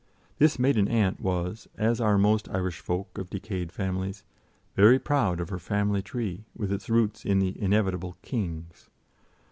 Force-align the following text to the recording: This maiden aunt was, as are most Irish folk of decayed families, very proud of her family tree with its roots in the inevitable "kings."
This 0.39 0.57
maiden 0.57 0.87
aunt 0.87 1.19
was, 1.19 1.67
as 1.77 2.01
are 2.01 2.17
most 2.17 2.49
Irish 2.49 2.79
folk 2.79 3.19
of 3.19 3.29
decayed 3.29 3.71
families, 3.71 4.25
very 4.75 4.97
proud 4.97 5.39
of 5.39 5.49
her 5.49 5.59
family 5.59 6.01
tree 6.01 6.43
with 6.57 6.71
its 6.71 6.89
roots 6.89 7.23
in 7.23 7.37
the 7.37 7.53
inevitable 7.61 8.17
"kings." 8.23 8.89